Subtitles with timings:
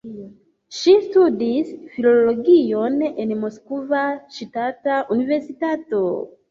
[0.77, 4.03] Ŝi studis filologion en Moskva
[4.41, 6.07] Ŝtata Universitato.